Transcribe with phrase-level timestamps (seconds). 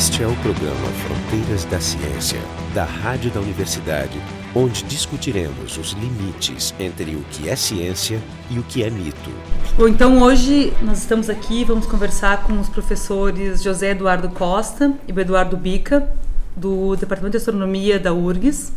[0.00, 2.40] Este é o programa Fronteiras da Ciência,
[2.72, 4.18] da Rádio da Universidade,
[4.54, 8.18] onde discutiremos os limites entre o que é ciência
[8.50, 9.30] e o que é mito.
[9.76, 15.10] Bom, então hoje nós estamos aqui, vamos conversar com os professores José Eduardo Costa e
[15.20, 16.10] Eduardo Bica,
[16.56, 18.72] do Departamento de Astronomia da URGS.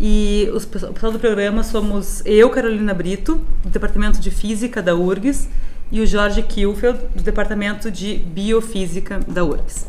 [0.00, 4.94] E os, o pessoal do programa somos eu, Carolina Brito, do Departamento de Física da
[4.94, 5.50] URGS,
[5.92, 9.86] e o Jorge Kielfeld, do Departamento de Biofísica da URGS.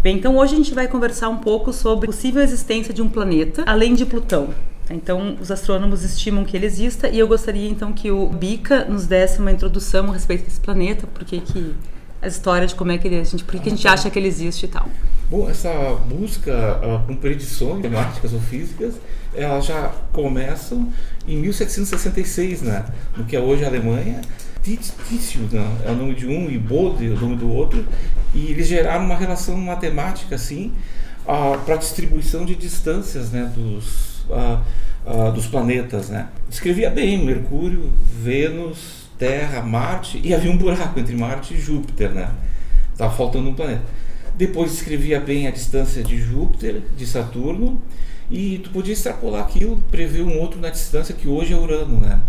[0.00, 3.08] Bem, então hoje a gente vai conversar um pouco sobre a possível existência de um
[3.08, 4.50] planeta além de Plutão.
[4.90, 9.06] Então, os astrônomos estimam que ele exista e eu gostaria então que o Bica nos
[9.06, 11.74] desse uma introdução a respeito desse planeta, porque que
[12.22, 14.18] a história de como é que ele, a gente, por que a gente acha que
[14.18, 14.88] ele existe e tal.
[15.30, 15.70] Bom, essa
[16.08, 18.94] busca uh, com predições matemáticas ou físicas,
[19.34, 20.90] elas já começam
[21.26, 22.86] em 1766, né,
[23.16, 24.22] no que é hoje a Alemanha.
[24.76, 27.86] Tício né, é o nome de um e Bode é o nome do outro,
[28.34, 30.72] e eles geraram uma relação matemática assim
[31.24, 34.60] uh, para a distribuição de distâncias né, dos, uh,
[35.06, 36.08] uh, dos planetas.
[36.08, 36.28] Né.
[36.48, 42.10] Descrevia bem Mercúrio, Vênus, Terra, Marte, e havia um buraco entre Marte e Júpiter.
[42.10, 42.30] Né.
[42.92, 43.82] Estava faltando um planeta.
[44.36, 47.80] Depois descrevia bem a distância de Júpiter, de Saturno,
[48.30, 51.98] e tu podia extrapolar aquilo, prever um outro na distância que hoje é Urano.
[52.00, 52.20] Né.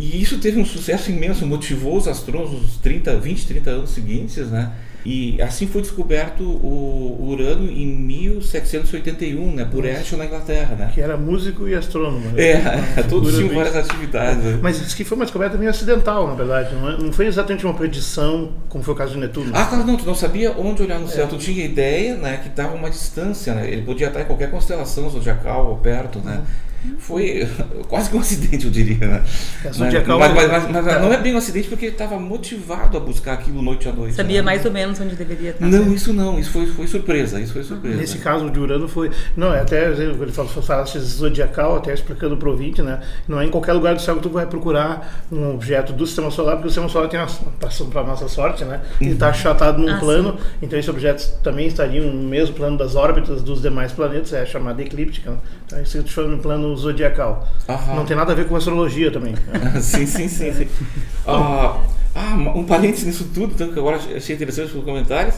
[0.00, 4.50] E isso teve um sucesso imenso, motivou os astrônomos nos 30, 20, 30 anos seguintes,
[4.50, 4.72] né?
[5.04, 10.90] E assim foi descoberto o Urano em 1781, né, por Herschel na Inglaterra, né?
[10.94, 12.30] Que era músico e astrônomo.
[12.30, 12.42] Né?
[12.42, 14.42] É, todos tinham várias atividades.
[14.42, 14.58] Né?
[14.62, 16.74] Mas isso que foi uma descoberta meio acidental, na verdade.
[16.74, 16.98] Não, é?
[16.98, 19.52] não foi exatamente uma predição, como foi o caso de Netuno.
[19.54, 19.96] Ah, claro, não.
[19.96, 21.24] Tu não sabia onde olhar no céu.
[21.24, 21.28] É.
[21.28, 23.70] Tu tinha ideia, né, que dava uma distância, né?
[23.70, 26.36] Ele podia estar em qualquer constelação zodiacal ou perto, né?
[26.36, 27.48] Uhum foi
[27.88, 29.06] quase que um acidente, eu diria.
[29.06, 29.22] Né?
[29.64, 33.00] É, mas, mas, mas, mas, não é bem um acidente porque ele estava motivado a
[33.00, 34.14] buscar aquilo noite a noite.
[34.14, 34.42] Sabia né?
[34.42, 35.66] mais ou menos onde deveria estar.
[35.66, 37.96] Não, isso não, isso foi, foi surpresa, isso foi surpresa.
[37.96, 42.48] Nesse caso de Urano foi, não, é até ele falou falasse zodiacal, até explicando para
[42.48, 43.00] o ouvinte, né?
[43.26, 46.30] Não é em qualquer lugar do céu que tu vai procurar um objeto do sistema
[46.30, 47.28] solar, porque o sistema solar tem uma,
[47.58, 48.80] passando para nossa sorte, né?
[49.00, 49.32] Ele está uhum.
[49.32, 50.38] achatado num ah, plano, sim.
[50.62, 54.82] então esses objetos também estariam no mesmo plano das órbitas dos demais planetas, é chamada
[54.82, 55.30] eclíptica.
[55.30, 55.36] Né?
[55.66, 57.48] Então isso chama no plano zodiacal.
[57.68, 57.94] Aham.
[57.96, 59.34] Não tem nada a ver com astrologia também.
[59.80, 60.52] sim, sim, sim.
[60.52, 60.68] sim.
[61.26, 61.80] Ah,
[62.14, 65.36] ah, um parênteses nisso tudo, tanto que agora achei interessante os comentários,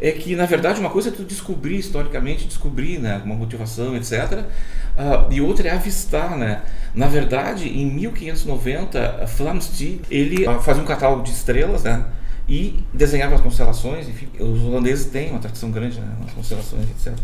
[0.00, 4.44] é que na verdade uma coisa é tu descobrir historicamente, descobrir né, uma motivação, etc.
[4.92, 6.60] Uh, e outra é avistar, né?
[6.94, 12.04] Na verdade, em 1590, Flamsteed ele uh, fazia um catálogo de estrelas, né?
[12.46, 14.06] E desenhava as constelações.
[14.08, 17.14] Enfim, os holandeses têm uma tradição grande né, nas constelações, etc.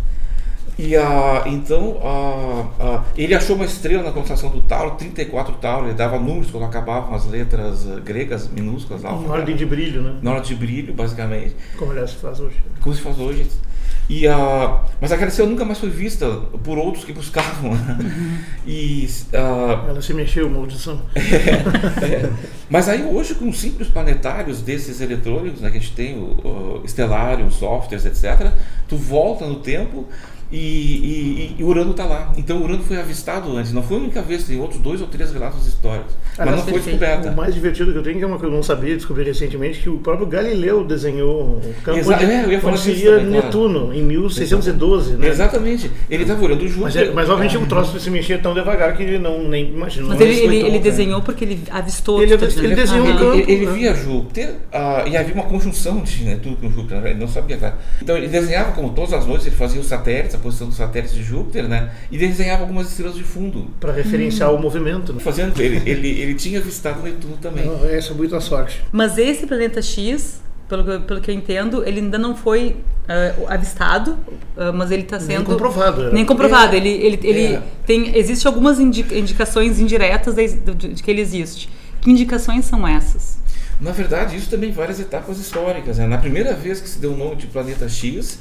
[0.79, 5.87] E a, então a, a, ele achou uma estrela na constelação do Tauro, 34 Tauro,
[5.87, 9.03] ele dava números quando acabavam as letras uh, gregas minúsculas.
[9.03, 10.17] Lá, na ordem de brilho, né?
[10.23, 11.55] Na ordem de brilho, basicamente.
[11.77, 12.57] Como aliás se faz hoje.
[12.81, 13.47] Como se faz hoje.
[14.09, 16.27] E, uh, mas aquela estrela nunca mais foi vista
[16.65, 17.75] por outros que buscavam.
[17.75, 17.99] Né?
[18.01, 18.39] Uhum.
[18.67, 21.03] E, uh, Ela se mexeu, maldição.
[21.15, 21.21] é,
[22.25, 22.33] é.
[22.71, 26.89] Mas aí hoje, com simples planetários desses eletrônicos, né, que a gente tem, o, o
[26.89, 28.51] Stellarium, softwares, etc.,
[28.89, 30.07] tu volta no tempo
[30.51, 32.33] e, e, e, Urano está lá.
[32.37, 35.33] Então Urano foi avistado antes, não foi a única vez, tem outros dois ou três
[35.33, 36.15] relatos históricos.
[36.39, 37.31] Ah, mas não foi descoberta.
[37.31, 39.81] O mais divertido que eu tenho, que é uma que eu não sabia, descobri recentemente,
[39.81, 43.31] que o próprio Galileu desenhou o campo Exa de, é, eu ia falar seria também,
[43.31, 43.95] Netuno, claro.
[43.95, 45.17] em 1612.
[45.17, 45.29] Né?
[45.29, 45.91] Exatamente.
[46.09, 46.83] Ele estava olhando junto.
[46.83, 47.59] Mas, é, mas obviamente é.
[47.59, 50.09] o troço se mexia tão devagar que ele não nem imagina.
[50.09, 52.23] Mas ele, ele, ele desenhou porque ele avistou.
[52.23, 53.35] Ele, ele, ele desenhou ah, um campo.
[53.35, 53.73] Ele, ele né?
[53.73, 57.75] via Júpiter uh, e havia uma conjunção de Netuno com Júpiter, ele não sabia, claro.
[58.01, 61.15] Então ele desenhava como todas as noites, ele fazia os satélites, a posição dos satélites
[61.15, 61.91] de Júpiter, né?
[62.11, 63.67] E desenhava algumas estrelas de fundo.
[63.79, 64.57] Para referenciar hum.
[64.57, 65.13] o movimento.
[65.13, 65.21] Né?
[65.21, 67.67] Fazendo, ele, ele, ele tinha avistado Netuno também.
[67.67, 68.83] Não, essa é muita sorte.
[68.91, 72.77] Mas esse planeta X, pelo que, pelo que eu entendo, ele ainda não foi
[73.09, 74.13] uh, avistado,
[74.57, 76.03] uh, mas ele está sendo nem comprovado.
[76.03, 76.13] Era.
[76.13, 76.75] Nem comprovado.
[76.75, 76.77] É.
[76.77, 77.63] Ele, ele, ele é.
[77.87, 81.69] tem, existe algumas indicações indiretas de, de, de, que ele existe.
[82.01, 83.39] Que indicações são essas?
[83.81, 85.99] Na verdade, isso também várias etapas históricas.
[85.99, 86.07] Né?
[86.07, 88.41] Na primeira vez que se deu o nome de planeta X,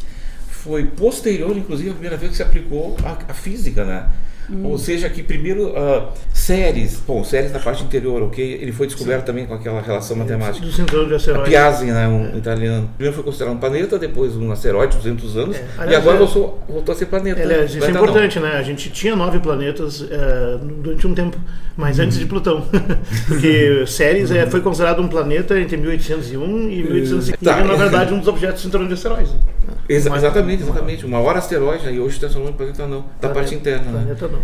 [0.68, 4.10] foi posterior, inclusive, à primeira vez que se aplicou a, a física, né?
[4.50, 4.66] Hum.
[4.66, 8.60] Ou seja, que primeiro uh, séries, bom, séries na parte interior, ok?
[8.62, 9.26] Ele foi descoberto Sim.
[9.26, 10.66] também com aquela relação matemática.
[10.66, 11.50] Do cinturão de asteroides.
[11.50, 12.38] Piazzi, né, um é.
[12.38, 12.90] italiano.
[12.96, 15.66] Primeiro foi considerado um planeta, depois um asteroide, 200 anos, é.
[15.78, 17.42] Aliás, e agora é, voltou, voltou, a ser planeta.
[17.42, 18.48] Aliás, isso é importante, não.
[18.48, 18.54] né?
[18.56, 20.08] A gente tinha nove planetas uh,
[20.82, 21.38] durante um tempo,
[21.76, 22.04] mas hum.
[22.04, 22.66] antes de Plutão.
[23.28, 27.38] Porque Ceres é, foi considerado um planeta entre 1801 e 1850.
[27.44, 27.60] Tá.
[27.60, 29.34] E, na verdade, um dos objetos do cinturão de asteroides.
[29.34, 29.40] Né?
[29.90, 31.06] Exa exatamente, exatamente.
[31.06, 33.92] Uma hora asteroide, e hoje está chamando de planeta não, da parte interna.
[33.92, 34.34] Planeta né?
[34.34, 34.37] não.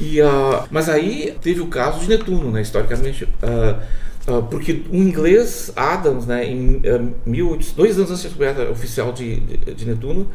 [0.00, 2.62] E, uh, mas aí teve o caso de Netuno, né?
[2.62, 3.24] historicamente.
[3.24, 8.70] Uh, Uh, porque o inglês Adams, né, em uh, 1800, dois anos antes da descoberta
[8.70, 10.28] oficial de, de, de Netuno,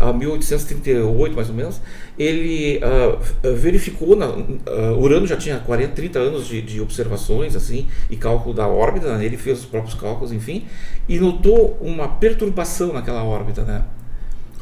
[0.00, 1.80] uh, 1838 mais ou menos,
[2.18, 7.88] ele uh, verificou, na, uh, Urano já tinha 40, 30 anos de, de, observações assim
[8.08, 10.66] e cálculo da órbita, né, ele fez os próprios cálculos, enfim,
[11.08, 13.82] e notou uma perturbação naquela órbita, né?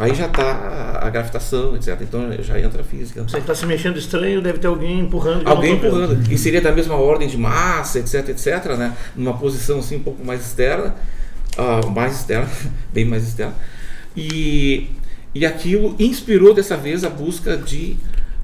[0.03, 1.97] Aí já está a gravitação, etc.
[2.01, 3.23] Então já entra a física.
[3.23, 5.47] Você está se mexendo estranho, deve ter alguém empurrando.
[5.47, 6.29] Alguém empurrando.
[6.29, 8.97] E seria da mesma ordem de massa, etc, etc, né?
[9.15, 10.97] Numa posição assim um pouco mais externa,
[11.57, 12.51] uh, mais externa,
[12.93, 13.55] bem mais externa.
[14.17, 14.91] E,
[15.33, 17.97] e aquilo inspirou dessa vez a busca de,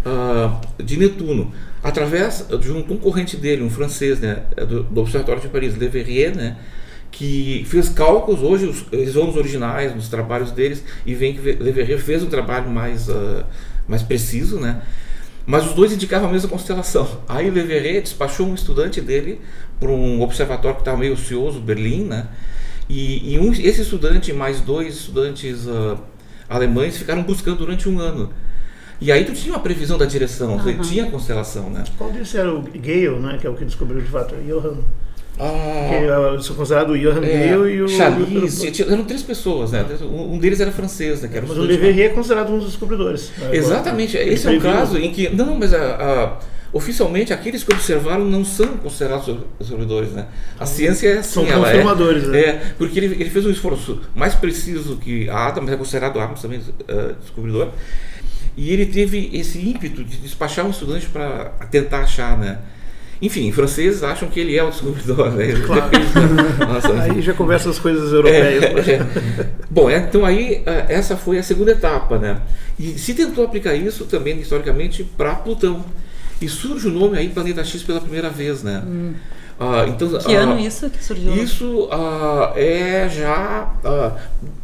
[0.07, 1.53] uh, de Netuno.
[1.83, 4.45] Através de um concorrente dele, um francês, né?
[4.57, 6.57] Do, do Observatório de Paris, Le Verrier, né?
[7.11, 11.41] Que fez cálculos, hoje os, eles vão nos originais, nos trabalhos deles, e vem que
[11.41, 13.45] Le Verrier fez um trabalho mais, uh,
[13.87, 14.83] mais preciso, né?
[15.47, 17.09] Mas os dois indicavam a mesma constelação.
[17.27, 19.41] Aí Le Verrier despachou um estudante dele
[19.81, 22.27] para um observatório que estava meio ocioso, Berlim, né?
[22.89, 25.99] E, e um, esse estudante mais dois estudantes uh,
[26.49, 28.31] alemães ficaram buscando durante um ano.
[29.01, 30.81] E aí tu tinha uma previsão da direção, uhum.
[30.81, 31.85] tinha a constelação, né?
[31.97, 33.39] Qual desses era o Gale, né?
[33.41, 34.83] Que é o que descobriu de fato, Johann
[35.39, 37.89] ah, que são considerados o Johann é, e o.
[37.89, 39.85] Chalice, eram três pessoas, né?
[40.03, 41.29] Um deles era francês, né?
[41.29, 43.31] Que era mas o Le Verrier é considerado um dos descobridores.
[43.39, 43.51] Né?
[43.53, 45.29] Exatamente, esse é um caso em que.
[45.29, 46.39] Não, mas a, a,
[46.73, 50.27] oficialmente aqueles que observaram não são considerados descobridores, né?
[50.59, 52.41] A ciência é assim, são confirmadores, é, né?
[52.41, 56.19] é, porque ele, ele fez um esforço mais preciso que a Adam, mas é considerado
[56.19, 57.71] Adams também uh, descobridor.
[58.57, 62.59] E ele teve esse ímpeto de despachar um estudante para tentar achar, né?
[63.21, 65.31] Enfim, franceses acham que ele é o descobridor.
[65.33, 65.49] Né?
[65.67, 65.91] Claro.
[66.67, 68.89] Nossa, aí já começam as coisas europeias.
[68.89, 69.07] É, é.
[69.69, 72.41] Bom, é, então aí é, essa foi a segunda etapa, né?
[72.79, 75.85] E se tentou aplicar isso também historicamente para Plutão.
[76.41, 78.83] E surge o nome aí Planeta X pela primeira vez, né?
[78.87, 79.15] Hum.
[79.61, 81.35] Ah, então, que ah, ano isso que surgiu?
[81.35, 84.13] Isso ah, é já ah,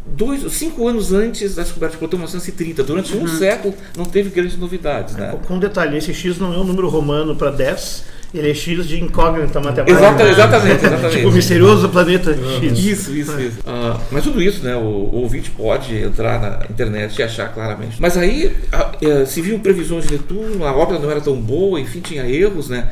[0.07, 2.85] dois, cinco anos antes da descoberta de Plutão, 1930.
[2.85, 3.25] Durante uhum.
[3.25, 5.17] um século não teve grandes novidades.
[5.17, 5.37] Né?
[5.49, 8.87] Com um detalhe, esse X não é um número romano para 10, ele é X
[8.89, 9.97] de incógnita matemática.
[9.97, 11.17] Exato, exatamente, exatamente.
[11.17, 12.79] tipo o misterioso planeta X.
[12.79, 13.61] Isso, isso, isso.
[13.61, 17.97] Uh, mas tudo isso, né, o, o, ouvinte pode entrar na internet e achar claramente.
[18.01, 22.01] Mas aí uh, se viu previsões de Netuno, a órbita não era tão boa, enfim,
[22.01, 22.91] tinha erros, né?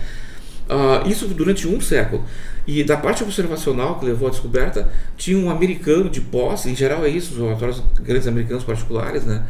[0.70, 2.24] Uh, isso durante um século.
[2.64, 7.04] E da parte observacional que levou à descoberta, tinha um americano de posse, em geral
[7.04, 9.42] é isso, os laboratórios grandes americanos particulares, né?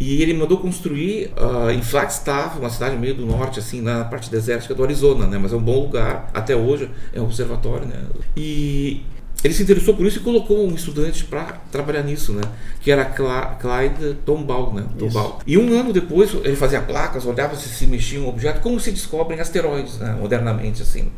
[0.00, 4.30] E ele mandou construir uh, em Flagstaff, uma cidade meio do norte, assim, na parte
[4.30, 5.38] desértica do Arizona, né?
[5.38, 8.00] Mas é um bom lugar, até hoje é um observatório, né?
[8.36, 9.02] E
[9.44, 12.42] ele se interessou por isso e colocou um estudante para trabalhar nisso, né?
[12.80, 14.86] Que era Cla Clyde Tombaugh, né?
[14.98, 15.38] Tombaugh.
[15.46, 18.90] E um ano depois ele fazia placas, olhava se se mexia um objeto, como se
[18.90, 20.16] descobrem asteroides, né?
[20.18, 21.12] Modernamente, assim,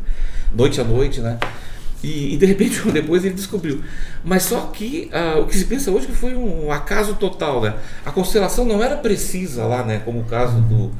[0.52, 1.38] noite a noite, né?
[2.06, 3.82] E, e, de repente depois ele descobriu.
[4.22, 7.60] Mas só que uh, o que se pensa hoje é que foi um acaso total,
[7.60, 7.74] né?
[8.04, 10.00] A constelação não era precisa lá, né?
[10.04, 10.92] Como o caso do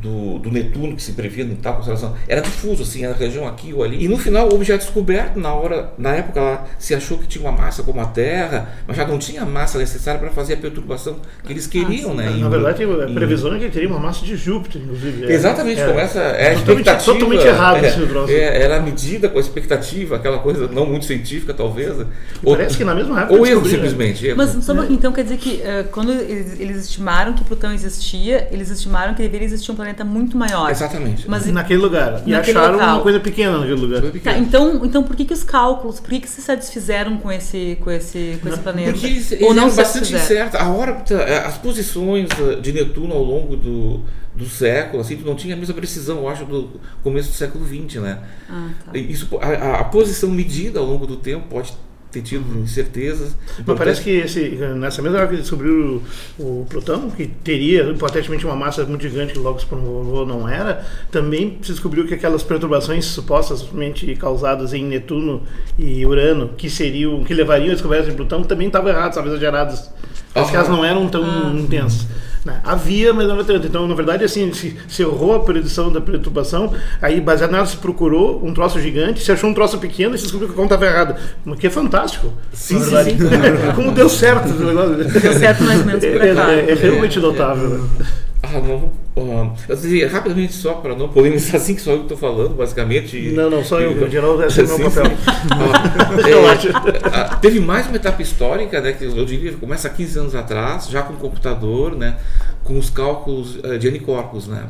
[0.00, 3.72] do, do, Netuno que se previa em tal constelação era difuso assim a região aqui
[3.72, 4.04] ou ali.
[4.04, 7.44] E no final o objeto descoberto na hora na época lá se achou que tinha
[7.44, 10.56] uma massa como a Terra mas já não tinha a massa necessária para fazer a
[10.56, 12.30] perturbação que eles queriam ah, né?
[12.30, 15.26] Na, em, verdade a previsão é que teria uma massa de Júpiter inclusive.
[15.26, 18.32] É, exatamente é, começa é a totalmente, totalmente errado é, esse troço.
[18.32, 21.96] É, era a medida com a expectativa aquela coisa não muito científica talvez.
[22.42, 24.36] Ou, parece que na mesma época ou erro simplesmente erro.
[24.36, 28.70] mas só então quer dizer que uh, quando eles, eles estimaram que Plutão existia eles
[28.70, 30.70] estimaram que deveria existir um planeta planeta muito maior.
[30.70, 31.28] Exatamente.
[31.28, 32.22] Mas naquele lugar.
[32.26, 32.94] E naquele acharam local.
[32.96, 34.02] uma coisa pequena naquele lugar.
[34.22, 37.78] Tá, então, então por que, que os cálculos, por que, que se satisfizeram com esse,
[37.80, 38.92] com esse, com esse planeta?
[38.92, 40.60] Porque eles, Ou não bastante incertos.
[40.60, 42.28] A órbita, é, as posições
[42.60, 44.02] de Netuno ao longo do,
[44.34, 47.66] do século, assim, tu não tinha a mesma precisão, eu acho, do começo do século
[47.66, 48.18] XX, né?
[48.48, 48.98] Ah, tá.
[48.98, 51.72] Isso, a, a posição medida ao longo do tempo pode
[52.10, 53.36] ter tido incertezas.
[53.66, 54.40] Mas parece que esse,
[54.76, 56.02] nessa mesma hora que descobriu
[56.38, 60.48] o, o, Plutão, que teria hipoteticamente uma massa muito gigante que logo se provou não
[60.48, 65.42] era, também se descobriu que aquelas perturbações supostamente causadas em Netuno
[65.78, 69.90] e Urano, que seriam, que levariam a descoberta de Plutão, também estavam erradas, estavam exageradas.
[70.34, 71.52] As elas não eram tão ah.
[71.54, 72.06] intensas.
[72.44, 72.60] Né?
[72.64, 73.66] Havia, mas não era tanto.
[73.66, 77.76] Então, na verdade, assim, se, se errou a predição da perturbação, aí baseado nela se
[77.76, 80.74] procurou um troço gigante, se achou um troço pequeno e se descobriu que a conta
[80.74, 81.16] estava errada.
[81.44, 82.32] O que é fantástico.
[82.52, 83.18] Sim, sim, sim.
[83.74, 84.48] Como deu certo.
[84.48, 87.68] Deu certo mais ou menos por é, é, é, realmente notável.
[87.70, 88.06] Né?
[88.42, 88.92] Ah, não.
[89.16, 92.54] Uh, eu dizia, rapidamente só para não polemizar assim que só eu que estou falando,
[92.54, 93.32] basicamente.
[93.32, 95.10] Não, não, só eu, eu geral esse é o meu papel.
[95.50, 100.34] Ah, é, teve mais uma etapa histórica, né, que eu diria começa há 15 anos
[100.34, 102.16] atrás, já com computador, né,
[102.62, 104.66] com os cálculos uh, de N-corpos, né.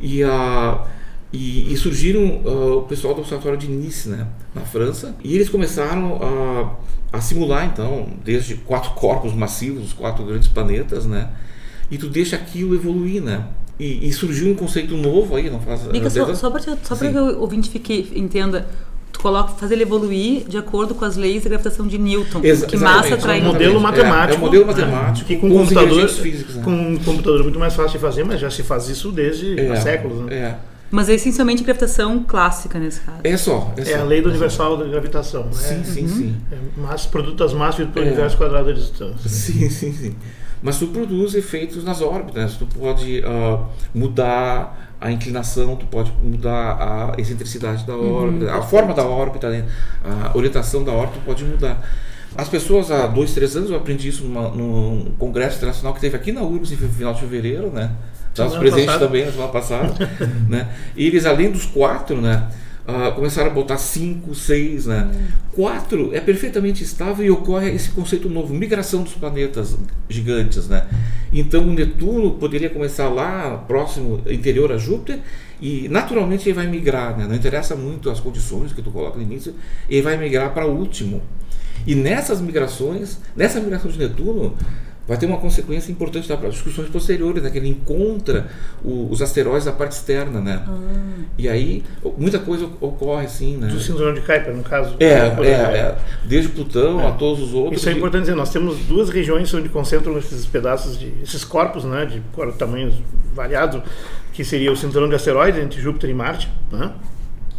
[0.00, 0.84] E a
[1.32, 5.48] E, e surgiram uh, o pessoal do Observatório de Nice, né, na França, e eles
[5.48, 6.20] começaram
[7.12, 11.30] a, a simular, então, desde quatro corpos massivos, quatro grandes planetas, né,
[11.92, 13.44] e tu deixa aquilo evoluir, né.
[13.78, 15.84] E, e surgiu um conceito novo aí, não faz...
[15.88, 18.66] Mica, só, só para só que o ouvinte fique, entenda,
[19.12, 22.40] tu coloca, faz ele evoluir de acordo com as leis da gravitação de Newton.
[22.42, 24.32] Exa que massa atrai É um modelo matemático.
[24.32, 25.26] É, é um modelo matemático.
[25.26, 26.62] Que com, com computador, físicos, né?
[26.62, 29.58] com um computador é muito mais fácil de fazer, mas já se faz isso desde
[29.60, 30.26] É, há séculos.
[30.26, 30.34] Né?
[30.34, 30.54] É,
[30.90, 33.18] Mas é essencialmente gravitação clássica nesse caso.
[33.24, 33.72] é só.
[33.76, 33.98] É, É, só.
[33.98, 35.44] a lei do universal da gravitação.
[35.44, 35.52] né?
[35.52, 36.36] Sim, sim, sim.
[36.50, 38.08] É massa, produto das massas dividido pelo É.
[38.10, 39.28] universo quadrado da distância.
[39.28, 40.14] Sim, sim, sim.
[40.62, 42.54] Mas tu produz efeitos nas órbitas.
[42.54, 48.94] Tu pode ah, mudar a inclinação, tu pode mudar a excentricidade da órbita, a forma
[48.94, 49.66] da órbita, né?
[50.04, 51.82] a orientação da órbita pode mudar.
[52.36, 56.16] As pessoas, há dois, três anos, eu aprendi isso numa, num congresso internacional que teve
[56.16, 57.90] aqui na URGS no final de fevereiro, né?
[58.28, 59.92] Estávamos presentes também na semana passada,
[60.48, 60.68] né?
[60.96, 62.48] E eles, além dos quatro, né?
[62.86, 65.10] Ah, começaram a botar cinco, seis, né?
[65.52, 69.76] Quatro é perfeitamente estável e ocorre esse conceito novo, migração dos planetas
[70.08, 70.86] gigantes, né?
[71.32, 75.20] Então o Netuno poderia começar lá, próximo, interior a Júpiter,
[75.60, 77.26] e naturalmente ele vai migrar, né?
[77.28, 79.54] Não interessa muito as condições que tu coloca no início,
[79.88, 81.22] ele vai migrar para o último.
[81.86, 84.56] E nessas migrações, nessa migração de Netuno,
[85.06, 87.50] vai ter uma consequência importante para as discussões posteriores, né?
[87.50, 88.46] que ele encontra
[88.84, 90.62] o- os asteroides da parte externa, né?
[91.36, 91.82] E aí
[92.16, 93.66] muita coisa ocorre assim, né?
[93.66, 94.94] Do síndrome de Kuiper, no caso.
[95.00, 97.80] É, é, é, desde Plutão a todos os outros.
[97.80, 101.44] Isso é e- importante dizer, nós temos duas regiões onde concentram esses pedaços de esses
[101.44, 102.22] corpos, né, de
[102.56, 102.94] tamanhos
[103.34, 103.82] variados,
[104.32, 106.92] que seria o cinturão de asteroides entre Júpiter e Marte, né?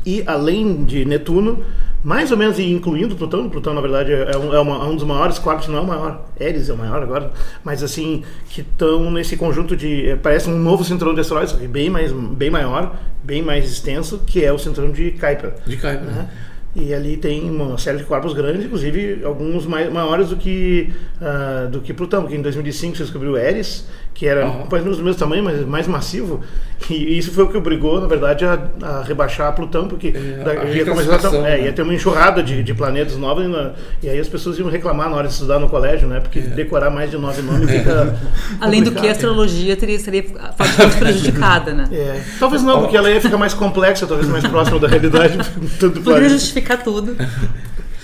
[0.05, 1.63] E além de Netuno,
[2.03, 4.95] mais ou menos e incluindo Plutão, Plutão na verdade é um, é uma- é um
[4.95, 7.31] dos maiores corpos, não é o maior, Eris é o maior agora,
[7.63, 11.89] mas assim, que estão nesse conjunto de, é, parece um novo cinturão de asteroides, bem
[11.89, 12.93] mais, bem maior,
[13.23, 15.53] bem mais extenso, que é o cinturão de Kuiper.
[15.65, 16.11] De Kuiper, né?
[16.11, 16.29] né?
[16.75, 21.67] E ali tem uma série de corpos grandes, inclusive alguns mai- maiores do que, ah,
[21.71, 24.67] do que Plutão, porque em 2005 se descobriu o Eris, que era Aham.
[24.71, 26.41] mais ou menos do mesmo tamanho, mas mais massivo,
[26.89, 30.51] e isso foi o que obrigou, na verdade, a, a rebaixar Plutão, porque É, da-
[30.61, 31.61] a ia, começar a, é, né?
[31.65, 34.67] ia ter uma enxurrada de, de planetas novos, e, na- e aí as pessoas iam
[34.69, 36.19] reclamar na hora de estudar no colégio, né?
[36.21, 38.15] Porque decorar mais de nove nomes fica.
[38.59, 40.23] Além do que a astrologia teria, seria
[40.57, 41.87] fortemente prejudicada, né?
[41.91, 45.37] É, talvez não, porque ela ia ficar mais complexa, talvez mais próxima da realidade.
[45.79, 46.35] Tanto Poderia planeta.
[46.63, 47.15] Justificar tudo.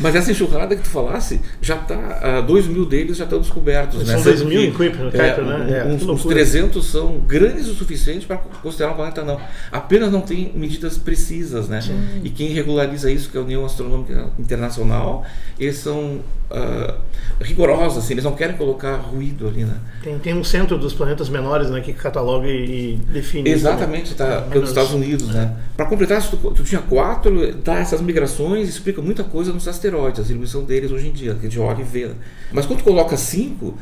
[0.02, 4.08] Mas essa enxurrada que tu falasse, já tá, dois mil deles já estão descobertos.
[4.08, 4.24] São né?
[4.24, 5.80] dois mil em Kuiper, é, Kuiper, né?
[5.80, 6.36] É, uns, uns loucura.
[6.36, 9.38] 300 são grandes o suficiente para considerar um planeta não.
[9.70, 11.82] Apenas não tem medidas precisas, né?
[12.24, 15.26] E quem regulariza isso, que é a União Astronômica Internacional,
[15.60, 16.96] eles são ah,
[17.42, 19.76] rigorosos, assim, eles não querem colocar ruído ali, né?
[20.04, 23.50] Tem, tem um centro dos planetas menores né, que cataloga e, e define.
[23.50, 24.16] isso, Exatamente, né?
[24.18, 24.70] tá, que é ou dos.
[24.70, 25.56] Estados Unidos, né?
[25.78, 30.24] Para completar, tu, tu tinha quatro, dá essas migrações, explica muita coisa nos asteroides, a
[30.24, 32.08] distribuição deles hoje em dia, que a gente olha e vê.
[32.08, 32.16] né?
[32.52, 33.78] Mas quando tu coloca cinco,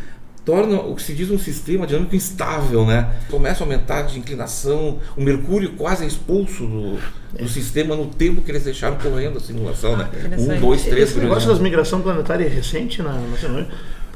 [0.48, 3.16] torna o que se diz um sistema dinâmico instável, né?
[3.30, 6.98] Começa a aumentar de inclinação, o mercúrio quase é expulso do,
[7.38, 10.08] do sistema no tempo que eles deixaram correndo a simulação, né?
[10.14, 10.58] Interessante.
[10.58, 13.68] Um, dois, três, Esse negócio das migração planetária é recente na na?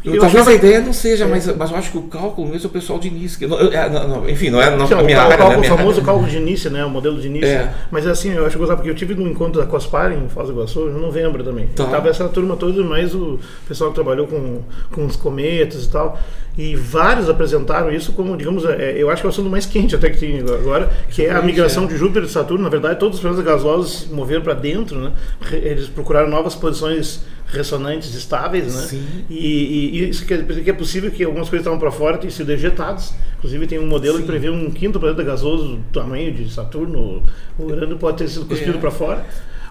[0.04, 2.70] Eu, talvez a ideia não seja, mas, mas eu acho que o cálculo mesmo é
[2.70, 3.48] o pessoal de início.
[3.48, 5.36] não- eu- é, não, não, enfim, não é não, Sim, a o, minha cal- área,
[5.36, 5.58] o cálculo- né?
[5.58, 6.06] o Minha famoso área.
[6.06, 6.84] cálculo de início, né?
[6.84, 7.48] O modelo de início.
[7.48, 7.72] É.
[7.92, 10.54] Mas assim, eu acho gozado, porque eu tive num encontro da Cospar em Foz do
[10.54, 11.68] Iguaçu, em novembro também.
[11.68, 11.86] Tá.
[11.86, 16.20] Tava essa turma toda, mais o pessoal que trabalhou com, com os cometas e tal.
[16.58, 19.96] E vários apresentaram isso como, digamos, é, eu acho que é o assunto mais quente
[19.96, 21.88] até que tem agora, que é a Exatamente, migração é.
[21.88, 22.64] de Júpiter e Saturno.
[22.64, 25.12] Na verdade, todos os planetas gasosos se moveram para dentro, né?
[25.52, 28.82] Eles procuraram novas posições ressonantes estáveis, né?
[28.84, 29.04] Sim.
[29.30, 32.18] E, e- e isso quer dizer que é possível que algumas coisas estavam para fora
[32.18, 33.14] tenham sido ejetadas.
[33.38, 34.22] Inclusive tem um modelo Sim.
[34.24, 37.24] que prevê um quinto planeta gasoso do tamanho de Saturno.
[37.58, 38.82] O Urano pode ter sido cuspido É.
[38.82, 39.26] para fora.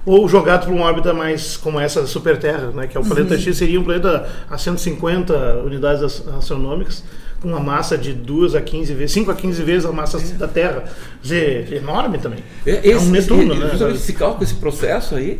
[0.07, 2.87] Ou jogado para uma órbita mais como essa super Terra, né?
[2.87, 5.35] que é o planeta X, seria um planeta a 150
[5.65, 7.05] unidades as- astronômicas,
[7.41, 10.49] com uma massa de 2 a 15 vezes, 5 a 15 vezes a massa da
[10.49, 10.85] Terra.
[10.85, 12.41] Quer dizer, enorme também.
[12.67, 13.69] É, É um Netuno, né?
[13.71, 15.39] Justamente esse cálculo, esse processo aí,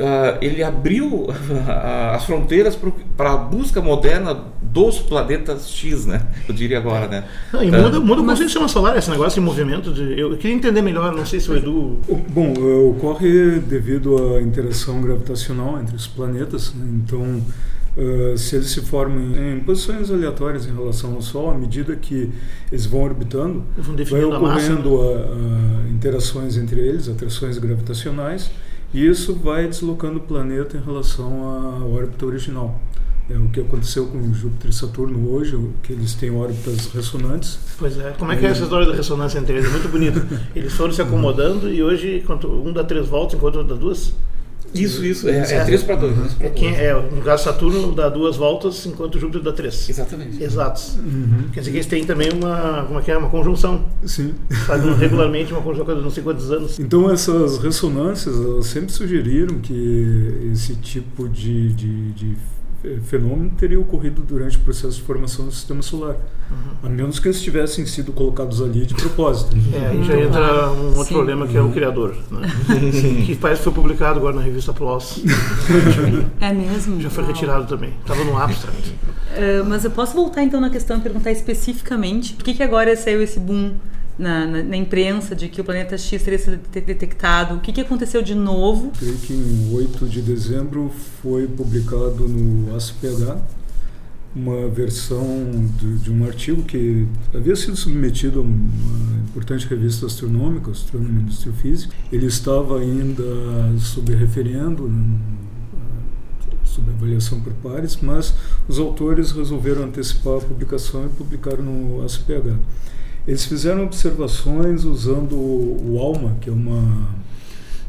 [0.00, 1.26] ah, ele abriu
[2.14, 2.78] as fronteiras
[3.16, 6.22] para a busca moderna dos planetas X, né?
[6.48, 7.24] Eu diria agora, né?
[7.52, 9.92] Não, e Ah, muda, muda o conceito de sistema solar, esse negócio de movimento.
[9.92, 14.40] De, eu queria entender melhor, não sei se o Edu Bom, eh, ocorre devido à
[14.42, 16.72] interação gravitacional entre os planetas.
[16.74, 16.86] né?
[17.04, 17.42] Então,
[17.96, 21.96] eh, se eles se formam em, em posições aleatórias em relação ao Sol, à medida
[21.96, 22.30] que
[22.70, 24.74] eles vão orbitando, Vão vai definindo a massa, né?
[24.80, 28.50] ocorrendo a- a interações entre eles, atrações gravitacionais,
[28.92, 32.80] e isso vai deslocando o planeta em relação à órbita original.
[33.30, 37.60] É o que aconteceu com Júpiter e Saturno hoje, que eles têm órbitas ressonantes.
[37.78, 38.10] Pois é.
[38.18, 39.66] Como é que é essa história da ressonância entre eles?
[39.66, 40.20] É muito bonito.
[40.54, 44.12] Eles foram se acomodando e hoje um dá três voltas enquanto o outro dá duas.
[44.74, 45.28] Isso, isso.
[45.28, 46.36] É, é 3 para 2.
[46.40, 49.88] É, quem, é, no caso Saturno dá duas voltas enquanto Júpiter dá três.
[49.88, 50.42] Exatamente.
[50.42, 50.98] Exatos.
[51.52, 53.84] Quer dizer que eles têm também uma, como é que é, uma conjunção.
[54.04, 54.34] Sim.
[54.66, 56.78] Fazem regularmente uma conjunção a cada não sei quantos anos.
[56.78, 62.36] Então essas ressonâncias elas sempre sugeriram que esse tipo de, de, de
[63.02, 66.16] fenômeno teria ocorrido durante o processo de formação do sistema solar.
[66.82, 69.56] A menos que eles tivessem sido colocados ali de propósito.
[69.72, 71.14] É, aí já entra um outro Sim.
[71.14, 72.48] problema que é o criador, né?
[73.26, 75.22] que parece que foi publicado agora na revista PLOS.
[76.40, 77.00] É mesmo?
[77.00, 77.32] Já foi Uau.
[77.32, 77.92] retirado também.
[78.02, 78.94] Estava no abstract.
[79.36, 82.96] Ah, mas eu posso voltar então na questão e perguntar especificamente por que, que agora
[82.96, 83.74] saiu esse boom
[84.20, 87.56] na, na, na imprensa de que o planeta X teria sido de- detectado?
[87.56, 88.92] O que, que aconteceu de novo?
[88.98, 90.90] Creio que em 8 de dezembro
[91.22, 93.40] foi publicado no ACPH
[94.36, 95.26] uma versão
[95.76, 101.26] de, de um artigo que havia sido submetido a uma importante revista astronômica, Astronomy and
[101.28, 101.88] Astrophysics.
[102.12, 103.24] Ele estava ainda
[103.80, 105.18] sob referendo, né,
[106.64, 108.32] sob avaliação por pares, mas
[108.68, 112.56] os autores resolveram antecipar a publicação e publicaram no ACPH.
[113.30, 117.14] Eles fizeram observações usando o ALMA, que é uma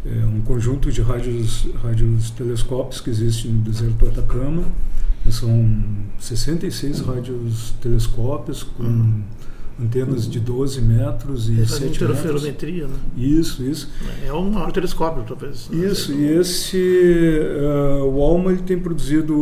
[0.05, 4.63] é um conjunto de rádios, rádios telescópios que existe no deserto do Atacama.
[5.31, 5.83] São
[6.19, 9.21] 66 rádios telescópios com
[9.81, 12.43] antenas de 12 metros e fazem 7 metros.
[12.88, 12.95] né?
[13.17, 13.89] Isso, isso.
[14.24, 15.69] É o maior telescópio, talvez.
[15.71, 15.88] né?
[15.88, 19.36] Isso, e esse, eh, o ALMA ele tem produzido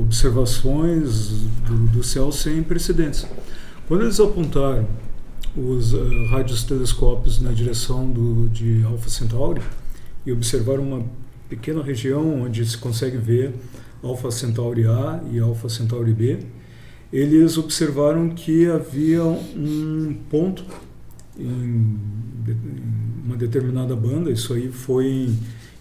[0.00, 1.30] observações
[1.66, 3.26] do, do céu sem precedentes.
[3.88, 4.86] Quando eles apontaram
[5.56, 9.62] os eh, radiotelescópios na direção do, de Alpha Centauri
[10.26, 11.06] e observaram uma
[11.48, 13.54] pequena região onde se consegue ver
[14.02, 16.40] Alpha Centauri A e Alpha Centauri B,
[17.12, 20.64] eles observaram que havia um ponto
[21.38, 21.96] em
[23.24, 25.38] uma determinada banda, isso aí foi em,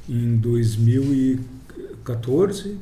[0.07, 2.77] em 2014,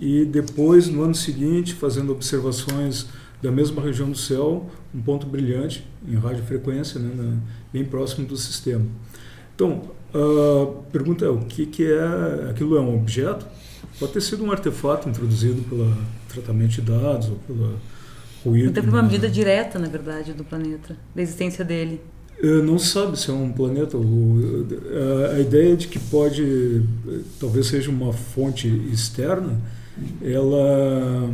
[0.00, 3.06] e depois, no ano seguinte, fazendo observações
[3.40, 7.36] da mesma região do céu, um ponto brilhante em radiofrequência, né, na-
[7.72, 8.84] bem próximo do sistema.
[9.54, 9.82] Então,
[10.14, 13.46] a pergunta é, o que, que é, aquilo é um objeto?
[13.98, 15.92] Pode ter sido um artefato introduzido pelo
[16.28, 17.74] tratamento de dados ou pela
[18.44, 18.70] ruído.
[18.70, 22.00] Então uma na- medida direta, na verdade, do planeta, da existência dele.
[22.42, 23.96] Eh, Não sabe se é um planeta.
[23.96, 24.66] O-
[25.34, 26.82] a- ideia de que pode,
[27.38, 29.60] talvez seja uma fonte externa,
[30.20, 31.28] ela,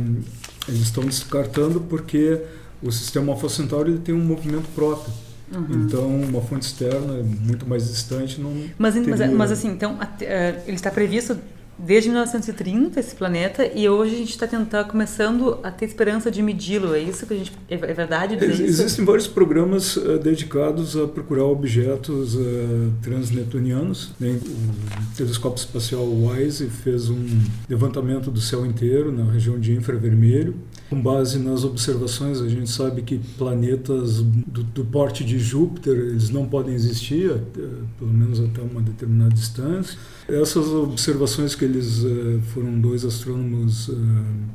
[0.67, 2.39] eles estão descartando porque
[2.81, 5.11] o sistema Alpha Centauri ele tem um movimento próprio.
[5.53, 5.83] Uhum.
[5.83, 10.61] Então, uma fonte externa, muito mais distante, não Mas, mas, teria- mas assim, então, eh,
[10.67, 11.35] ele está previsto
[11.81, 16.43] desde 1930, esse planeta, e hoje a gente está tentando, começando a ter esperança de
[16.43, 16.93] medi-lo.
[16.93, 17.51] É isso que a gente.
[17.69, 18.63] É, é verdade Ex- isso?
[18.63, 24.11] Existem vários programas eh, dedicados a procurar objetos eh, transneptunianos.
[24.19, 24.37] né?
[24.43, 27.25] O telescópio espacial WISE fez um
[27.67, 30.55] levantamento do céu inteiro na região de infravermelho.
[30.89, 36.31] Com base nas observações, a gente sabe que planetas do, do porte de Júpiter eles
[36.31, 37.61] não podem existir, até-
[37.99, 39.97] pelo menos até uma determinada distância.
[40.27, 43.93] Essas observações que eles eh, foram dois astrônomos eh,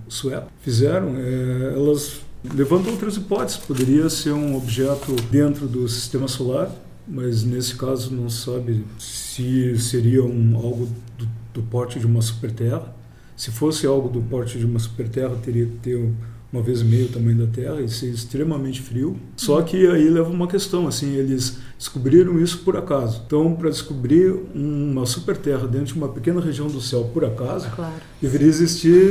[0.09, 2.20] suecos fizeram, eh, elas
[2.53, 3.59] levantam outras hipóteses.
[3.59, 6.68] Poderia ser um objeto dentro do sistema solar,
[7.07, 12.92] mas nesse caso não sabe se seria um, algo do, do porte de uma superterra.
[13.37, 16.11] Se fosse algo do porte de uma superterra, teria que ter
[16.53, 19.16] uma vez e meio o tamanho da Terra e ser extremamente frio.
[19.37, 23.23] Só que aí leva uma questão, assim, eles descobriram isso por acaso.
[23.27, 27.94] Então, para descobrir uma superterra dentro de uma pequena região do céu por acaso, Claro.
[28.23, 29.11] deveria existir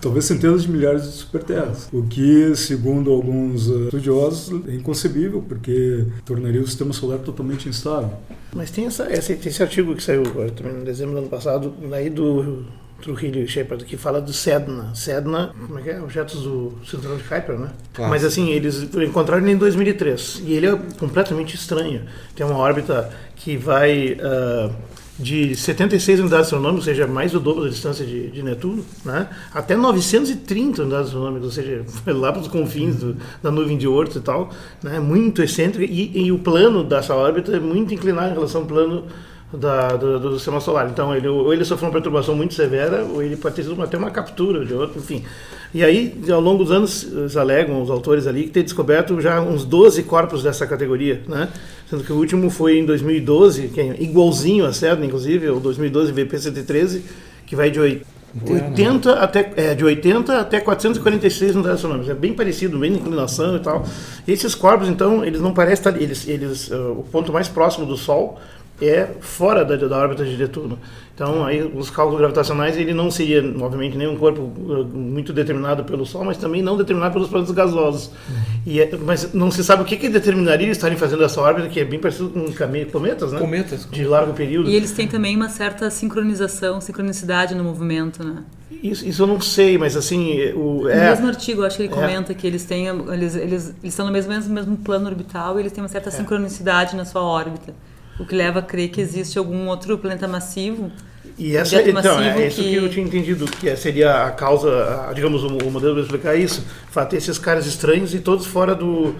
[0.00, 1.88] talvez centenas de milhares de superterras.
[1.92, 8.10] O que, segundo alguns eh, estudiosos, é inconcebível, porque tornaria o sistema solar totalmente instável.
[8.52, 11.72] Mas tem essa, esse, esse artigo que saiu agora também em dezembro do ano passado,
[11.92, 12.64] aí do
[13.02, 14.94] Trujillo e Shepard, que fala do SEDNA.
[14.94, 16.00] SEDNA, como é que é?
[16.00, 17.68] Objetos do Cinturão de Kuiper, né?
[17.92, 18.10] Claro.
[18.10, 20.42] Mas assim, eles encontraram ele em 2003.
[20.44, 22.02] E ele é completamente estranho.
[22.34, 24.70] Tem uma órbita que vai ah,
[25.18, 29.28] de 76 unidades astronômicas, ou seja, mais do dobro da distância de, de Netuno, né?
[29.54, 34.16] até 930 unidades astronômicas, ou seja, lá para os confins do- da nuvem de Oort
[34.16, 34.50] e tal.
[34.82, 34.98] Né?
[35.00, 35.90] Muito excêntrica.
[35.90, 39.04] E, e o plano dessa órbita é muito inclinado em relação ao plano
[39.52, 40.88] da, do, do sistema solar.
[40.90, 43.96] Então, ele, ou ele sofreu uma perturbação muito severa, ou ele pode ter sido até
[43.96, 45.24] uma captura de outro, enfim.
[45.72, 49.40] E aí, ao longo dos anos, eles alegam, os autores ali, que ter descoberto já
[49.40, 51.48] uns 12 corpos dessa categoria, né?
[51.88, 56.12] Sendo que o último foi em 2012, que é igualzinho a CERN, inclusive, o 2012
[56.12, 57.00] VP-113,
[57.46, 58.02] que vai de, oi-
[58.44, 62.10] 80 até, é, de 80 até 446 unidades astronômicas.
[62.10, 63.84] É bem parecido, bem inclinação e tal.
[64.26, 66.02] E esses corpos, então, eles não parecem estar.
[66.02, 68.38] Eles, eles, uh, o ponto mais próximo do Sol
[68.80, 70.78] é fora da, da órbita de Netuno.
[71.14, 75.82] Então, aí, os cálculos gravitacionais, ele não seria, obviamente, nem um corpo uh, muito determinado
[75.82, 78.08] pelo Sol, mas também não determinado pelos planetas gasosos.
[78.08, 78.60] Uhum.
[78.66, 81.68] E é, mas não se sabe o que, que determinaria eles estarem fazendo essa órbita,
[81.68, 82.52] que é bem parecido com
[82.92, 83.38] cometas, né?
[83.38, 83.88] Cometas.
[83.90, 84.68] De largo período.
[84.68, 88.44] E eles têm também uma certa sincronização, sincronicidade no movimento, né?
[88.70, 90.52] Isso, isso eu não sei, mas assim...
[90.52, 91.96] O, é, no mesmo artigo, acho que ele é.
[91.96, 92.88] comenta que eles têm...
[92.88, 96.12] Eles, eles, eles estão no mesmo, mesmo plano orbital e eles têm uma certa é.
[96.12, 97.72] sincronicidade na sua órbita.
[98.18, 100.90] O que leva a crer que existe algum outro planeta massivo.
[101.38, 102.70] E essa, então, é isso que...
[102.70, 106.34] que eu tinha entendido, que seria a causa, a, digamos, o, o modelo para explicar
[106.34, 109.14] isso, fato esses caras estranhos e todos fora do,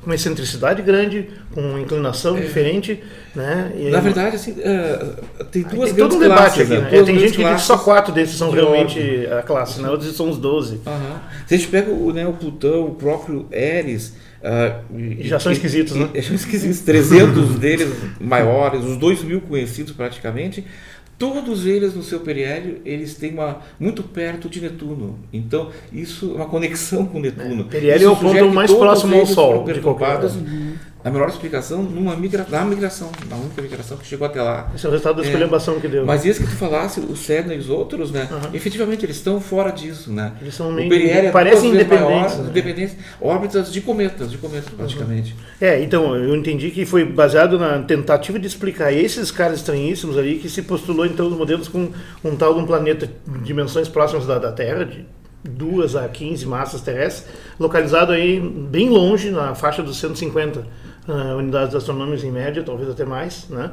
[0.00, 2.40] com uma excentricidade grande, com uma inclinação é.
[2.40, 3.02] diferente,
[3.34, 3.72] né?
[3.76, 6.88] E Na verdade, assim, uh, tem duas tem todo um debate aqui, né?
[6.88, 9.32] Tem gente que diz que só quatro desses são de realmente ordem.
[9.32, 9.90] a classe, né?
[9.90, 10.76] Outros são os 12.
[10.86, 11.16] Uhum.
[11.46, 15.94] Se a gente pega o, né, o Plutão, o próprio Eris, Uh, já são esquisitos,
[15.94, 16.08] né?
[16.14, 16.80] Já são esquisitos.
[16.80, 17.88] 300 deles
[18.20, 20.64] maiores, os 2 mil conhecidos praticamente,
[21.18, 25.18] todos eles no seu periélio, eles têm uma muito perto de Netuno.
[25.32, 27.62] Então, isso é uma conexão com Netuno.
[27.62, 29.64] É, periélio é o ponto mais próximo ao Sol.
[29.64, 30.24] De qualquer...
[30.24, 30.69] Uhum
[31.02, 34.70] a melhor explicação numa migra, na migração, na única migração que chegou até lá.
[34.74, 36.04] Esse é o resultado da escolhambação é, que deu.
[36.04, 38.28] Mas isso que tu falasse, o Cedna e os outros, né?
[38.30, 38.54] Uhum.
[38.54, 40.32] Efetivamente, eles estão fora disso, né?
[40.42, 42.34] Eles são meio, é parecem independentes.
[42.34, 42.50] Maior, né?
[42.50, 42.96] independentes.
[43.20, 45.32] Órbitas de cometas, de cometas praticamente.
[45.32, 45.38] Uhum.
[45.66, 50.38] É, então, eu entendi que foi baseado na tentativa de explicar esses caras estranhíssimos ali,
[50.38, 51.90] que se postulou então os modelos com
[52.22, 55.06] um tal de um planeta de dimensões próximas da, da Terra, de
[55.42, 57.26] duas a 15 massas terrestres,
[57.58, 60.66] localizado aí bem longe, na faixa dos 150
[61.10, 63.70] uh, unidades astronômicas em média, talvez até mais, né?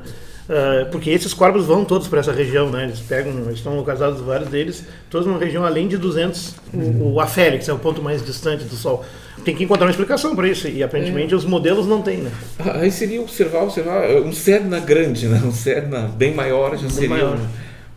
[0.49, 2.85] Uh, porque esses corpos vão todos para essa região, né?
[2.85, 6.81] Eles pegam, eles estão localizados vários deles, todos numa região além de 200, uhum.
[7.01, 9.05] o, o Afélix é o ponto mais distante do Sol.
[9.45, 11.37] Tem que encontrar uma explicação para isso e aparentemente é.
[11.37, 12.31] os modelos não têm, né?
[12.59, 15.41] Aí seria observar, observar um Sedna grande, né?
[15.45, 17.39] Um Sedna bem maior já bem seria maior.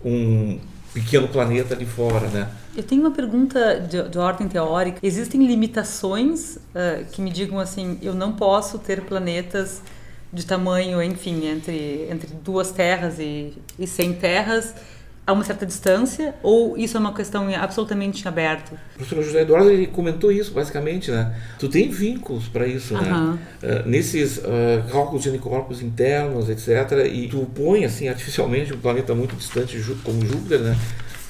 [0.04, 0.58] Um
[0.92, 2.48] pequeno planeta ali fora, né?
[2.76, 4.98] Eu tenho uma pergunta de, de ordem teórica.
[5.02, 9.82] Existem limitações uh, que me digam assim, eu não posso ter planetas
[10.32, 14.74] de tamanho, enfim, entre, entre duas terras e, e 100 terras
[15.30, 18.74] a uma certa distância ou isso é uma questão absolutamente aberta?
[18.94, 21.32] O professor José Eduardo ele comentou isso basicamente, né?
[21.58, 23.38] Tu tem vínculos para isso, né?
[23.62, 24.42] Uh, nesses uh,
[24.90, 27.06] cálculos de anticorpos internos, etc.
[27.10, 30.76] E tu põe assim artificialmente um planeta muito distante como Júpiter, né?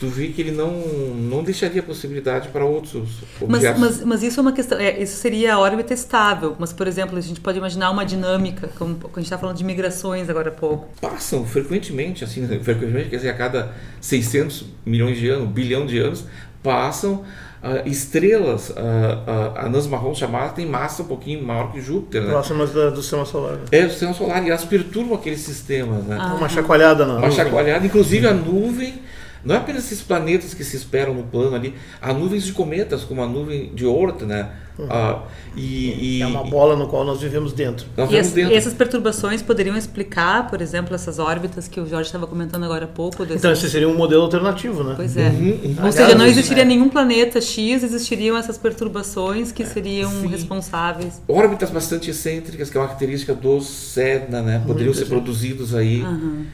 [0.00, 3.18] Tu vê que ele não, não deixaria possibilidade para outros.
[3.46, 6.86] Mas, mas, mas isso é uma questão, é, isso seria a órbita estável, mas, por
[6.88, 10.48] exemplo, a gente pode imaginar uma dinâmica, como a gente está falando de migrações agora
[10.48, 10.88] há pouco.
[11.02, 16.24] Passam frequentemente, assim, frequentemente, quer dizer, a cada 600 milhões de anos, bilhão de anos,
[16.62, 17.22] passam
[17.62, 22.22] Uh, estrelas, uh, uh, anãs marrons chamadas, têm massa um pouquinho maior que Júpiter.
[22.22, 22.30] Né?
[22.30, 23.52] Próximas do, do sistema solar.
[23.52, 23.64] Né?
[23.70, 26.02] É, do sistema solar, e elas perturbam aqueles sistemas.
[26.04, 26.16] Né?
[26.18, 26.36] Ah.
[26.36, 27.36] Uma chacoalhada na Uma nuvem.
[27.36, 29.02] chacoalhada, inclusive a nuvem
[29.44, 33.04] não é apenas esses planetas que se esperam no plano ali, há nuvens de cometas,
[33.04, 34.50] como a nuvem de Oort, né?
[34.78, 34.86] Uhum.
[34.88, 35.22] Ah,
[35.56, 37.86] e, e, é uma bola no qual nós vivemos dentro.
[37.96, 38.54] Nós e, vivemos dentro.
[38.54, 42.88] essas perturbações poderiam explicar, por exemplo, essas órbitas que o Jorge estava comentando agora há
[42.88, 43.24] pouco?
[43.24, 43.38] Desse...
[43.38, 44.94] Então, esse seria um modelo alternativo, né?
[44.96, 45.28] Pois é.
[45.28, 45.76] Uhum, uhum.
[45.84, 46.66] Ou seja, não existiria é.
[46.66, 50.28] nenhum planeta X, existiriam essas perturbações que seriam Sim.
[50.28, 51.20] responsáveis.
[51.28, 54.62] Órbitas bastante excêntricas, que é uma característica dos Sedna, né?
[54.66, 56.02] Poderiam Muito ser produzidos aí.
[56.02, 56.44] Uhum.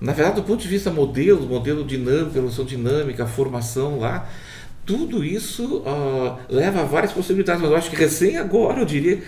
[0.00, 4.28] Na verdade, do ponto de vista modelo, modelo dinâmico, evolução dinâmica, formação lá,
[4.86, 9.20] tudo isso uh, leva a várias possibilidades, mas eu acho que recém agora, eu diria,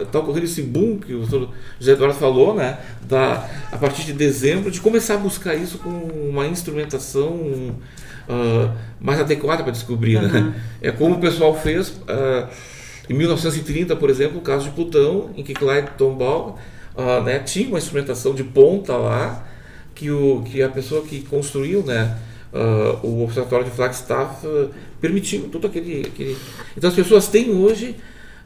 [0.00, 4.04] está uh, ocorrendo esse boom que o doutor José Eduardo falou, né, da, a partir
[4.04, 10.16] de dezembro, de começar a buscar isso com uma instrumentação uh, mais adequada para descobrir.
[10.16, 10.28] Uhum.
[10.28, 10.54] Né?
[10.80, 12.00] É como o pessoal fez
[13.06, 16.56] em 1930, por exemplo, o caso de Plutão, em que Clyde Tombaugh
[17.26, 19.46] né, tinha uma instrumentação de ponta lá,
[19.94, 22.16] que, o, que a pessoa que construiu, né,
[22.54, 24.70] uh, o Observatório de Flagstaff uh,
[25.04, 26.36] permitiu todo aquele, aquele.
[26.74, 27.94] Então as pessoas têm hoje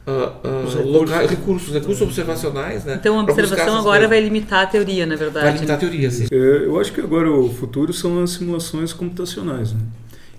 [0.05, 0.85] uh, recursos.
[0.85, 2.83] Locais, recursos, recursos observacionais.
[2.83, 5.45] Né, então a observação agora vai limitar a teoria, na verdade.
[5.45, 6.27] Vai limitar a teoria, sim.
[6.29, 9.79] É, eu acho que agora o futuro são as simulações computacionais né?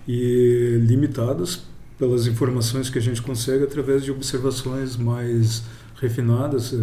[0.07, 1.63] e limitadas
[1.99, 5.63] pelas informações que a gente consegue através de observações mais
[6.01, 6.75] refinadas.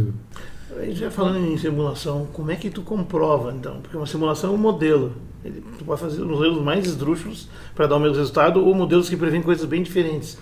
[0.91, 3.80] Já falando em simulação, como é que tu comprova então?
[3.82, 5.13] Porque uma simulação é um modelo.
[5.43, 9.15] Ele, tu pode fazer modelos mais esdrúxulos para dar o mesmo resultado ou modelos que
[9.15, 10.38] prevêem coisas bem diferentes.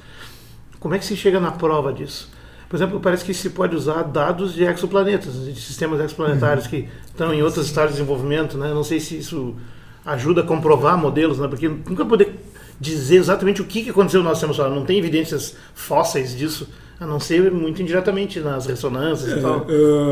[0.80, 2.32] Como é que se chega na prova disso?
[2.68, 6.72] Por exemplo, parece que se pode usar dados de exoplanetas, de sistemas exoplanetários uhum.
[6.72, 8.58] que estão em outros estados de desenvolvimento.
[8.58, 8.74] Né?
[8.74, 9.56] Não sei se isso
[10.04, 11.48] ajuda a comprovar modelos, né?
[11.48, 12.36] porque nunca poder
[12.80, 14.72] dizer exatamente o que aconteceu no nosso sistema solar.
[14.72, 16.68] Não tem evidências fósseis disso,
[17.00, 19.66] a não ser muito indiretamente nas ressonâncias É, e tal.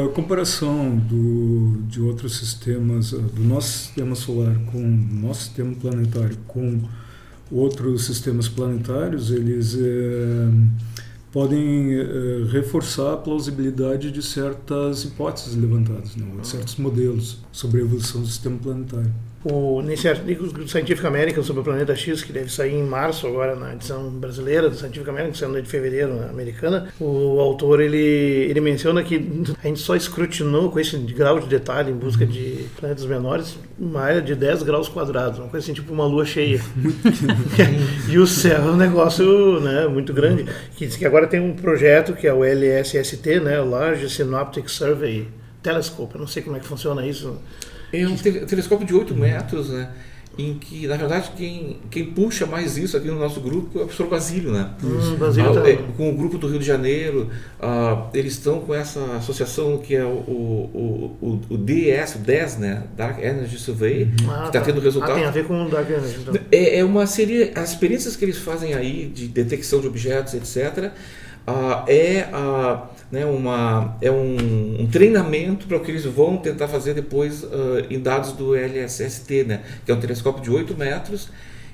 [0.05, 4.87] a comparação do, de outros sistemas, eh, do nosso sistema solar com o
[5.21, 6.81] nosso sistema planetário com
[7.51, 10.49] outros sistemas planetários, eles eh,
[11.31, 17.83] podem eh, reforçar a plausibilidade de certas hipóteses levantadas, né, de certos modelos sobre a
[17.83, 19.11] evolução do sistema planetário.
[19.45, 23.27] O, nesse artigo do Scientific American sobre o planeta X, que deve sair em março
[23.27, 27.97] agora na edição brasileira do Scientific American, sendo de fevereiro na americana, o autor ele,
[27.97, 32.65] ele menciona que a gente só escrutinou com esse grau de detalhe em busca de
[32.79, 36.61] planetas menores uma área de 10 graus quadrados, uma coisa assim tipo uma lua cheia.
[38.07, 41.53] e o céu é um negócio né, muito grande, que diz que agora tem um
[41.53, 45.27] projeto que é o LSST, né, o Large Synoptic Survey
[45.61, 47.37] Telescope, eu não sei como é que funciona isso,
[47.93, 49.89] É um tele- telescópio de 8 metros, né?
[50.35, 53.85] Em que, na verdade, quem, quem puxa mais isso aqui no nosso grupo é o
[53.85, 54.71] professor Basílio, né?
[54.83, 57.29] Hum, Basílio Ah, tá- é, com o grupo do Rio de Janeiro,
[57.61, 62.57] ah, eles estão com essa associação que é o, o, o, o DES, o DES,
[62.57, 62.81] né?
[62.97, 65.11] Dark Energy Survey, Ah, que está tendo resultado.
[65.11, 66.17] Ah, tem a ver com o Dark Energy.
[66.21, 66.33] Então.
[66.51, 70.89] É, é uma série, as experiências que eles fazem aí de detecção de objetos, etc.,
[71.45, 76.67] ah, é, ah, né, uma, é um, um treinamento para o que eles vão tentar
[76.67, 81.29] fazer depois ah, em dados do LSST, né, que é um telescópio de 8 metros.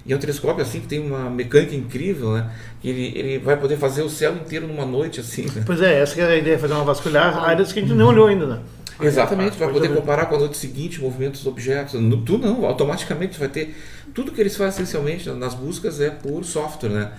[0.05, 2.49] E é um telescópio assim que tem uma mecânica incrível, né?
[2.81, 5.43] Que ele, ele vai poder fazer o céu inteiro numa noite assim.
[5.43, 5.61] Né?
[5.65, 8.07] Pois é, essa que é a ideia, fazer uma vasculhar áreas que a gente não
[8.07, 8.59] olhou ainda, né?
[9.01, 11.99] Exatamente, Ah, vai poder comparar com a noite seguinte movimentos dos objetos.
[11.99, 13.75] No, tu não, automaticamente tu vai ter.
[14.13, 17.11] Tudo que eles fazem essencialmente nas buscas é por software, né?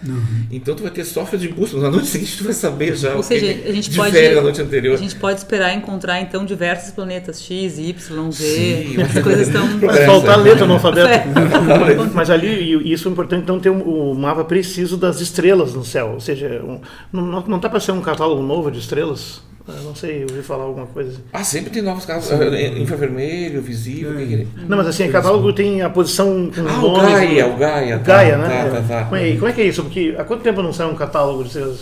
[0.50, 1.78] Então tu vai ter software de busca.
[1.78, 4.42] Na noite seguinte tu vai saber já Ou o seja, que a gente pode da
[4.42, 4.94] noite anterior.
[4.94, 8.44] a gente pode esperar encontrar então diversos planetas X, Y, Z.
[8.44, 11.08] Sim, as coisas estão Vai Progresso, faltar letra no alfabeto.
[11.08, 11.24] É.
[12.12, 15.84] Mas ali, e isso é importante, então ter um, o mapa preciso das estrelas no
[15.84, 16.12] céu.
[16.14, 16.80] Ou seja, um,
[17.12, 19.42] não, não, não tá para ser um catálogo novo de estrelas?
[19.76, 21.10] Eu não sei, eu ouvi falar alguma coisa.
[21.10, 21.20] assim.
[21.32, 22.30] Ah, sempre tem novos casos.
[22.32, 24.12] ah, Infravermelho, visível.
[24.12, 27.56] o que Não, mas assim, catálogo tem a posição com Ah, o Gaia, o- o
[27.56, 27.96] Gaia.
[27.96, 28.48] o tá, Gaia, né?
[28.48, 29.04] Tá, tá, tá.
[29.04, 29.82] Como, é, como é que é isso?
[29.82, 31.80] Porque há quanto tempo não sai um catálogo de estrelas?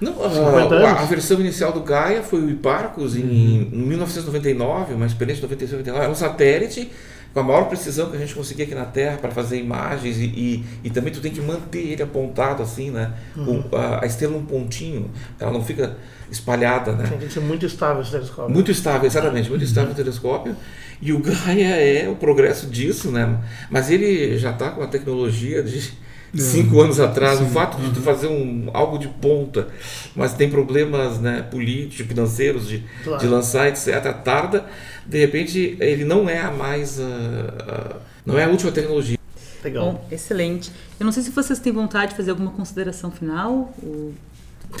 [0.00, 0.34] Não, 50
[0.74, 1.00] a, anos?
[1.02, 5.78] a versão inicial do Gaia foi o Hipparcos em, em 1999, uma experiência de 96
[5.78, 6.04] 99.
[6.04, 6.90] Era um satélite
[7.32, 10.24] com a maior precisão que a gente conseguia aqui na Terra para fazer imagens e,
[10.24, 13.12] e, e também tu tem que manter ele apontado assim, né?
[13.36, 13.62] Uhum.
[13.62, 15.96] Com a, a estrela num pontinho, ela não fica
[16.30, 17.06] espalhada, né?
[17.08, 18.52] Tem que ser muito estável esse telescópio.
[18.52, 20.56] Muito estável, exatamente, muito estável o telescópio.
[21.00, 23.38] E o Gaia é o progresso disso, né?
[23.70, 25.92] Mas ele já está com a tecnologia de
[26.34, 27.40] cinco anos atrás.
[27.40, 29.68] O fato de tu fazer um, algo de ponta,
[30.16, 33.20] mas tem problemas né, políticos, financeiros de, Claro.
[33.20, 34.12] de lançar, etc.
[34.24, 34.64] Tarda,
[35.06, 36.98] de repente ele não é a mais.
[37.00, 39.18] ah, ah, não é a última tecnologia.
[39.64, 39.92] Legal.
[39.92, 40.72] Bom, excelente.
[40.98, 43.72] Eu não sei se vocês têm vontade de fazer alguma consideração final.
[43.82, 44.12] O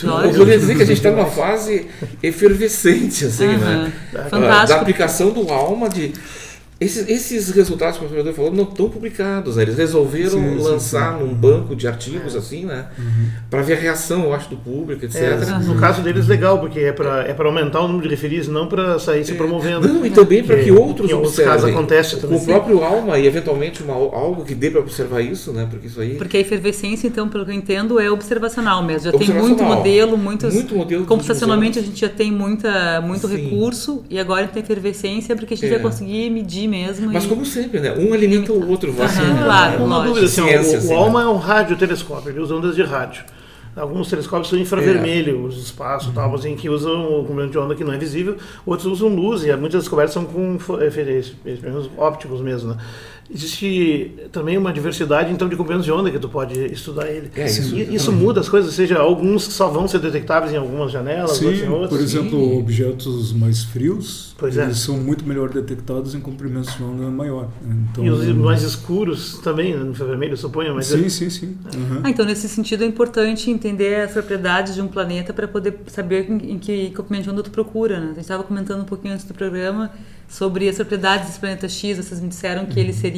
[0.02, 1.86] Eu poderia dizer que a gente está numa fase
[2.22, 3.58] efervescente, assim, Aham.
[3.84, 3.92] né?
[4.14, 4.80] Ah, Da Fantástico.
[4.80, 6.12] aplicação do alma de.
[6.80, 9.62] Esses, esses resultados que o professor falou não estão publicados, né?
[9.62, 11.24] Eles resolveram Sim, sim, lançar sim.
[11.24, 12.86] num banco de artigos, assim, né?
[13.48, 15.14] Para ver a reação, eu acho, do público, etc.
[15.22, 18.48] É, no caso deles, legal, porque é para é pra aumentar o número de referis,
[18.48, 19.86] não para sair se promovendo.
[19.86, 21.74] Não, e também para Que que outros em outros casos observem.
[21.74, 22.36] acontece também.
[22.38, 25.68] o próprio alma e eventualmente uma, algo que dê para observar isso, né?
[25.70, 26.16] Porque isso aí.
[26.16, 29.04] Porque a efervescência, então, pelo que eu entendo, é observacional mesmo.
[29.04, 29.76] Já tem muito Observacional.
[29.76, 30.52] modelo, muitos.
[30.52, 33.36] Muito modelo Computacionalmente a gente já tem muita, muito Sim.
[33.36, 35.74] recurso e agora tem efervescência porque a gente É.
[35.74, 37.12] vai conseguir medir mesmo.
[37.12, 37.92] Mas e- como sempre, né?
[37.92, 38.90] Um alimenta o outro.
[38.92, 39.42] Aham, assim, né?
[39.44, 42.74] claro, Uma dúvida, assim, Ciência, o, assim, o ALMA é um radiotelescópio, ele usa ondas
[42.74, 43.24] de rádio.
[43.74, 47.58] Alguns telescópios são infravermelho, os espaços e tal, mas em que usam o comprimento de
[47.58, 51.36] onda que não é visível, outros usam luz, e muitas descobertas são com eh, esses
[51.96, 52.76] ópticos mesmo, né?
[53.30, 57.30] Existe também uma diversidade, então, de comprimentos de onda que tu pode estudar ele.
[57.34, 60.56] É, isso- E isso muda as coisas, ou seja, alguns só vão ser detectáveis em
[60.56, 61.88] algumas janelas, outros em Sim, outras.
[61.90, 64.72] por exemplo, objetos mais frios, Pois é.
[64.74, 67.48] são muito melhor detectados em comprimentos de onda maior.
[67.62, 67.76] né?
[67.90, 71.56] Então, E os mais escuros também, né, no infravermelho, eu suponho, mas Sim, sim, sim.
[71.74, 72.00] Uhum.
[72.04, 76.28] Ah, então, nesse sentido, é importante entender as propriedades de um planeta para poder saber
[76.30, 77.98] em, em que comprimento de onda tu procura.
[77.98, 78.04] Né?
[78.06, 79.90] A gente estava comentando um pouquinho antes do programa
[80.28, 81.96] sobre as propriedades desse planeta X.
[81.98, 83.11] Vocês me disseram que ele seria.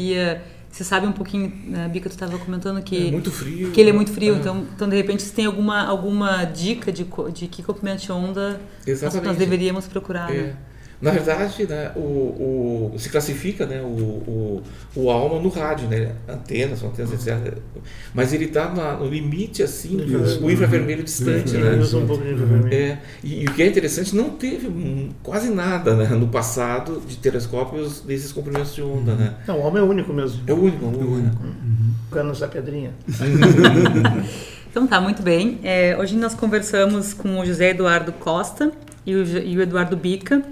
[0.74, 3.70] Você sabe um pouquinho, né, Bica, tu estava comentando que, É muito frio.
[3.70, 4.34] que ele é muito frio.
[4.34, 4.38] É.
[4.38, 8.60] Então, então, de repente, você tem alguma, alguma dica de, de que comprimento de onda
[8.84, 10.34] nós, nós deveríamos procurar.
[10.34, 10.42] É.
[10.42, 10.56] Né?
[11.00, 14.62] Na verdade, né, o, o, se classifica né, o, o,
[14.94, 16.12] o ALMA no rádio, né?
[16.28, 17.58] Antenas, antenas, etc.
[18.14, 21.56] Mas ele está no limite, assim, do infravermelho distante.
[21.56, 21.76] Né?
[21.76, 22.74] Usa um pouco de infravermelho.
[22.74, 27.16] É, e, e, o que é interessante, não teve quase nada né, no passado de
[27.16, 29.14] telescópios desses comprimentos de onda.
[29.14, 29.34] Né?
[29.46, 30.42] Não, o ALMA é único mesmo.
[30.46, 30.84] É o único.
[30.84, 31.36] É o único.
[32.10, 32.92] Canos da pedrinha.
[34.70, 35.58] então tá, muito bem.
[35.64, 38.72] É, hoje nós conversamos com o José Eduardo Costa
[39.04, 40.42] e o, e o Eduardo Bica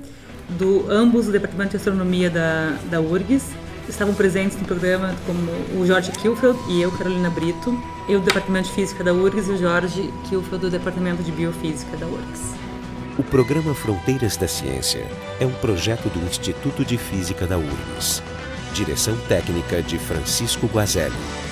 [0.59, 3.51] do ambos do Departamento de Astronomia da, da URGS.
[3.89, 7.77] Estavam presentes no programa como o Jorge Kilfeld e eu, Carolina Brito,
[8.09, 11.97] eu do Departamento de Física da URGS e o Jorge Kilfeld do Departamento de Biofísica
[11.97, 12.55] da URGS.
[13.19, 15.07] O programa Fronteiras da Ciência
[15.39, 18.23] é um projeto do Instituto de Física da URGS.
[18.73, 21.52] Direção técnica de Francisco Guazelli.